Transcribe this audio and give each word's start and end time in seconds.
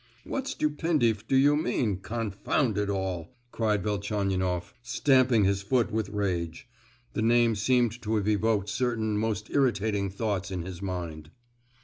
"What 0.23 0.45
Stupendief 0.47 1.27
do 1.27 1.35
you 1.35 1.55
mean, 1.55 1.97
confound 1.97 2.75
it 2.79 2.89
all?" 2.89 3.35
cried 3.51 3.83
Velchaninoff, 3.83 4.73
stamping 4.81 5.43
his 5.43 5.61
foot 5.61 5.91
with 5.91 6.09
rage. 6.09 6.67
The 7.13 7.21
name 7.21 7.53
seemed 7.53 8.01
to 8.01 8.15
have 8.15 8.27
evoked 8.27 8.67
certain 8.69 9.15
most 9.15 9.51
irritating 9.51 10.09
thoughts 10.09 10.49
in 10.49 10.63
his 10.63 10.81
mind. 10.81 11.29